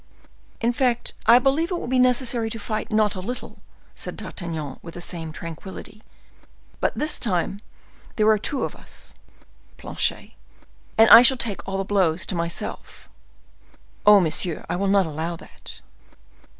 [0.61, 3.59] "In fact, I believe it will be necessary to fight not a little,"
[3.93, 6.01] said D'Artagnan, with the same tranquillity;
[6.79, 7.59] "but this time
[8.15, 9.13] there are two of us,
[9.77, 10.31] Planchet,
[10.97, 13.09] and I shall take all the blows to myself."
[14.03, 14.19] "Oh!
[14.19, 15.81] monsieur, I will not allow that."